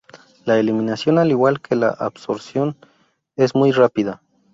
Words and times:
La 0.45 0.57
eliminación 0.57 1.19
al 1.19 1.29
igual 1.29 1.61
que 1.61 1.75
la 1.75 1.89
absorción 1.89 2.75
es 3.35 3.53
muy 3.53 3.71
rápida. 3.71 4.19